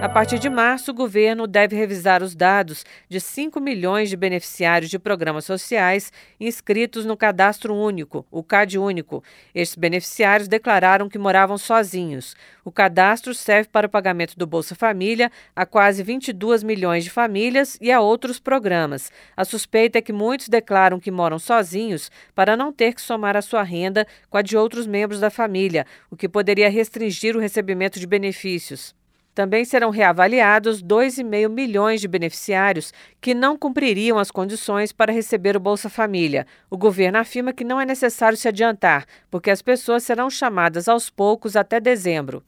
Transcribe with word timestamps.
A 0.00 0.08
partir 0.08 0.38
de 0.38 0.48
março, 0.48 0.92
o 0.92 0.94
governo 0.94 1.44
deve 1.44 1.74
revisar 1.74 2.22
os 2.22 2.32
dados 2.32 2.84
de 3.08 3.20
5 3.20 3.60
milhões 3.60 4.08
de 4.08 4.16
beneficiários 4.16 4.88
de 4.88 4.96
programas 4.96 5.44
sociais 5.44 6.12
inscritos 6.38 7.04
no 7.04 7.16
Cadastro 7.16 7.74
Único, 7.74 8.24
o 8.30 8.44
CAD 8.44 8.78
Único. 8.78 9.24
Estes 9.52 9.76
beneficiários 9.76 10.46
declararam 10.46 11.08
que 11.08 11.18
moravam 11.18 11.58
sozinhos. 11.58 12.36
O 12.64 12.70
cadastro 12.70 13.34
serve 13.34 13.70
para 13.70 13.88
o 13.88 13.90
pagamento 13.90 14.38
do 14.38 14.46
Bolsa 14.46 14.76
Família 14.76 15.32
a 15.54 15.66
quase 15.66 16.00
22 16.04 16.62
milhões 16.62 17.02
de 17.02 17.10
famílias 17.10 17.76
e 17.80 17.90
a 17.90 18.00
outros 18.00 18.38
programas. 18.38 19.10
A 19.36 19.44
suspeita 19.44 19.98
é 19.98 20.02
que 20.02 20.12
muitos 20.12 20.48
declaram 20.48 21.00
que 21.00 21.10
moram 21.10 21.40
sozinhos 21.40 22.08
para 22.36 22.56
não 22.56 22.72
ter 22.72 22.94
que 22.94 23.02
somar 23.02 23.36
a 23.36 23.42
sua 23.42 23.64
renda 23.64 24.06
com 24.30 24.38
a 24.38 24.42
de 24.42 24.56
outros 24.56 24.86
membros 24.86 25.18
da 25.18 25.28
família, 25.28 25.84
o 26.08 26.16
que 26.16 26.28
poderia 26.28 26.70
restringir 26.70 27.36
o 27.36 27.40
recebimento 27.40 27.98
de 27.98 28.06
benefícios. 28.06 28.96
Também 29.38 29.64
serão 29.64 29.90
reavaliados 29.90 30.82
2,5 30.82 31.48
milhões 31.48 32.00
de 32.00 32.08
beneficiários 32.08 32.92
que 33.20 33.34
não 33.34 33.56
cumpririam 33.56 34.18
as 34.18 34.32
condições 34.32 34.90
para 34.90 35.12
receber 35.12 35.56
o 35.56 35.60
Bolsa 35.60 35.88
Família. 35.88 36.44
O 36.68 36.76
governo 36.76 37.18
afirma 37.18 37.52
que 37.52 37.62
não 37.62 37.80
é 37.80 37.86
necessário 37.86 38.36
se 38.36 38.48
adiantar, 38.48 39.06
porque 39.30 39.48
as 39.48 39.62
pessoas 39.62 40.02
serão 40.02 40.28
chamadas 40.28 40.88
aos 40.88 41.08
poucos 41.08 41.54
até 41.54 41.78
dezembro. 41.78 42.42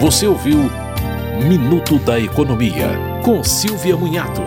Você 0.00 0.26
ouviu 0.26 0.70
Minuto 1.46 1.98
da 1.98 2.18
Economia, 2.18 2.88
com 3.22 3.44
Silvia 3.44 3.94
Munhato. 3.94 4.40